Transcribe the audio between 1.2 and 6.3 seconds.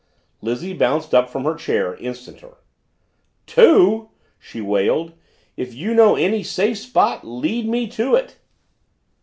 from her chair, instanter. "Two?" she wailed. "If you know